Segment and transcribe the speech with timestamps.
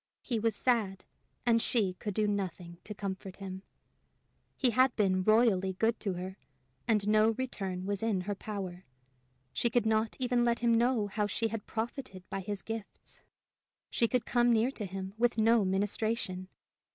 [0.23, 1.03] He was sad,
[1.45, 3.61] and she could do nothing to comfort him!
[4.57, 6.37] He had been royally good to her,
[6.87, 8.83] and no return was in her power.
[9.53, 13.21] She could not even let him know how she had profited by his gifts!
[13.91, 16.47] She could come near him with no ministration!